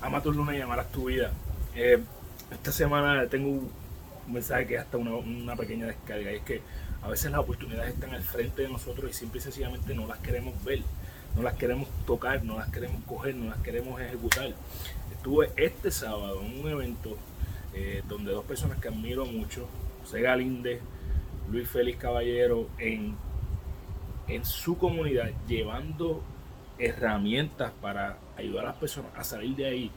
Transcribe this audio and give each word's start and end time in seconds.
ama 0.00 0.22
tu 0.22 0.32
luna 0.32 0.56
y 0.56 0.60
amarás 0.60 0.90
tu 0.90 1.06
vida. 1.06 1.32
Eh, 1.74 1.98
esta 2.50 2.72
semana 2.72 3.26
tengo 3.26 3.48
un 3.48 3.70
mensaje 4.32 4.66
que 4.66 4.74
es 4.74 4.80
hasta 4.80 4.96
una, 4.96 5.56
pequeña 5.56 5.86
descarga 5.86 6.32
y 6.32 6.36
es 6.36 6.42
que 6.42 6.62
a 7.02 7.08
veces 7.08 7.30
las 7.30 7.40
oportunidades 7.40 7.94
están 7.94 8.14
al 8.14 8.22
frente 8.22 8.62
de 8.62 8.68
nosotros 8.68 9.10
y 9.10 9.14
simple 9.14 9.38
y 9.38 9.42
sencillamente 9.42 9.94
no 9.94 10.06
las 10.06 10.18
queremos 10.18 10.62
ver, 10.64 10.80
no 11.36 11.42
las 11.42 11.54
queremos 11.54 11.88
tocar, 12.06 12.44
no 12.44 12.58
las 12.58 12.68
queremos 12.70 13.02
coger, 13.04 13.34
no 13.34 13.50
las 13.50 13.58
queremos 13.58 14.00
ejecutar. 14.00 14.52
Estuve 15.12 15.50
este 15.56 15.90
sábado 15.90 16.40
en 16.42 16.60
un 16.60 16.70
evento 16.70 17.16
eh, 17.74 18.02
donde 18.08 18.32
dos 18.32 18.44
personas 18.44 18.78
que 18.78 18.88
admiro 18.88 19.24
mucho, 19.26 19.68
José 20.02 20.22
Galinde, 20.22 20.80
Luis 21.50 21.68
Félix 21.68 21.98
Caballero, 21.98 22.68
en, 22.78 23.14
en 24.26 24.44
su 24.44 24.76
comunidad 24.78 25.30
llevando 25.46 26.22
herramientas 26.78 27.72
para 27.80 28.18
ayudar 28.36 28.66
a 28.66 28.68
las 28.68 28.76
personas 28.76 29.10
a 29.16 29.24
salir 29.24 29.56
de 29.56 29.66
ahí. 29.66 29.90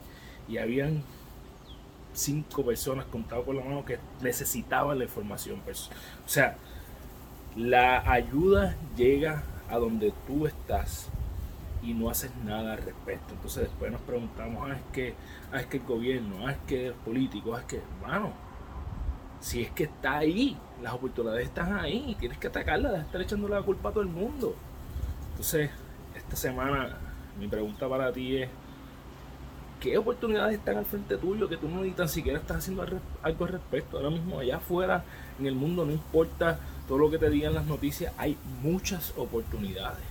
Y 0.48 0.58
habían 0.58 1.04
cinco 2.14 2.66
personas 2.66 3.06
contadas 3.06 3.46
por 3.46 3.56
la 3.56 3.64
mano 3.64 3.86
que 3.86 4.00
necesitaban 4.22 4.98
la 4.98 5.06
información. 5.06 5.62
Pues, 5.64 5.90
o 6.26 6.30
sea, 6.30 6.58
la 7.56 8.10
ayuda 8.12 8.76
llega 8.96 9.44
a 9.70 9.78
donde 9.78 10.14
tú 10.28 10.48
estás 10.48 11.10
y 11.84 11.94
no 11.94 12.10
haces 12.10 12.32
nada 12.46 12.74
al 12.74 12.80
respecto. 12.80 13.34
Entonces 13.34 13.64
después 13.64 13.92
nos 13.92 14.02
preguntamos, 14.02 14.70
ah, 14.70 14.76
es 14.76 14.94
que, 14.94 15.16
ah, 15.52 15.60
es 15.60 15.66
que 15.68 15.78
el 15.78 15.84
gobierno, 15.84 16.48
ah, 16.48 16.52
es 16.52 16.58
que 16.68 16.88
el 16.88 16.94
político, 16.94 17.56
ah, 17.56 17.60
es 17.60 17.66
que, 17.66 17.82
bueno, 18.02 18.32
si 19.40 19.64
es 19.64 19.72
que 19.72 19.86
está 19.86 20.20
ahí, 20.20 20.58
las 20.82 20.94
oportunidades 20.94 21.48
están 21.48 21.74
ahí, 21.74 22.16
tienes 22.20 22.38
que 22.38 22.48
atacarla, 22.48 22.92
de 22.92 23.00
estar 23.00 23.22
echando 23.22 23.48
la 23.48 23.62
culpa 23.62 23.90
a 23.90 23.92
todo 23.92 24.04
el 24.04 24.10
mundo. 24.10 24.56
Entonces, 25.32 25.72
esta 26.32 26.48
semana 26.48 26.98
mi 27.38 27.50
pregunta 27.50 27.90
para 27.90 28.14
ti 28.14 28.38
es, 28.38 28.50
¿qué 29.82 29.98
oportunidades 29.98 30.58
están 30.58 30.78
al 30.78 30.86
frente 30.86 31.18
tuyo 31.18 31.50
que 31.50 31.58
tú 31.58 31.68
no 31.68 31.82
ni 31.82 31.92
tan 31.92 32.08
siquiera 32.08 32.40
estás 32.40 32.60
haciendo 32.60 32.86
algo 33.22 33.46
al 33.46 33.52
respecto? 33.52 33.98
Ahora 33.98 34.12
mismo 34.12 34.40
allá 34.40 34.56
afuera, 34.56 35.04
en 35.38 35.46
el 35.46 35.56
mundo, 35.56 35.86
no 35.86 35.92
importa 35.92 36.58
todo 36.88 37.00
lo 37.00 37.12
que 37.12 37.18
te 37.18 37.30
digan 37.30 37.54
las 37.54 37.66
noticias, 37.66 38.14
hay 38.18 38.38
muchas 38.62 39.14
oportunidades 39.18 40.06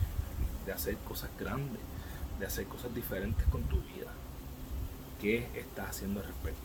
de 0.67 0.73
hacer 0.73 0.97
cosas 1.09 1.31
grandes, 1.39 1.81
de 2.39 2.45
hacer 2.45 2.67
cosas 2.67 2.95
diferentes 2.95 3.47
con 3.47 3.63
tu 3.63 3.77
vida. 3.77 4.11
¿Qué 5.23 5.49
estás 5.55 5.89
haciendo 5.89 6.21
al 6.21 6.27
respecto? 6.27 6.61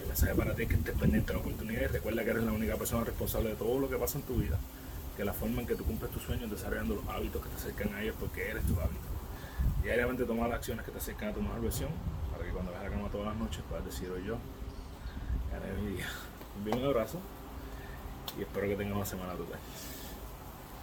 Mi 0.00 0.06
mensaje 0.06 0.34
para 0.36 0.54
ti 0.54 0.62
es 0.62 0.68
que 0.68 0.74
estés 0.76 0.96
pendiente 0.96 1.32
de 1.32 1.34
la 1.34 1.40
oportunidad 1.40 1.82
y 1.82 1.86
recuerda 1.86 2.22
que 2.22 2.30
eres 2.30 2.44
la 2.44 2.52
única 2.52 2.76
persona 2.76 3.02
responsable 3.02 3.48
de 3.50 3.56
todo 3.56 3.80
lo 3.80 3.90
que 3.90 3.96
pasa 3.96 4.18
en 4.18 4.24
tu 4.24 4.36
vida. 4.36 4.58
Que 5.18 5.24
la 5.24 5.32
forma 5.32 5.60
en 5.60 5.66
que 5.66 5.74
tú 5.74 5.84
cumples 5.84 6.12
tus 6.12 6.22
sueños 6.22 6.48
desarrollando 6.48 6.94
los 6.94 7.08
hábitos 7.08 7.42
que 7.42 7.48
te 7.48 7.56
acercan 7.56 7.92
a 7.92 8.02
ellos 8.02 8.14
porque 8.20 8.48
eres 8.48 8.64
tu 8.64 8.74
hábito. 8.80 9.08
Diariamente 9.82 10.24
toma 10.24 10.46
las 10.46 10.58
acciones 10.58 10.84
que 10.84 10.92
te 10.92 10.98
acercan 10.98 11.30
a 11.30 11.32
tu 11.34 11.42
mejor 11.42 11.60
versión 11.60 11.90
para 12.30 12.44
que 12.44 12.52
cuando 12.52 12.70
veas 12.70 12.84
la 12.84 12.90
cama 12.90 13.08
todas 13.10 13.26
las 13.26 13.36
noches 13.36 13.60
puedas 13.68 13.84
decir 13.84 14.08
hoy 14.10 14.24
yo 14.24 14.38
gané 15.52 15.72
mi 15.82 15.96
día. 15.96 16.06
Un 16.56 16.64
bien 16.64 16.84
abrazo 16.84 17.18
y 18.38 18.42
espero 18.42 18.68
que 18.68 18.76
tengas 18.76 18.96
una 18.96 19.06
semana 19.06 19.32
total. 19.32 19.58